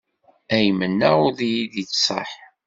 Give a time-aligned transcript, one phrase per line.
[0.55, 2.31] Ay mennaɣ ur d iyi-d-yettṣaḥ.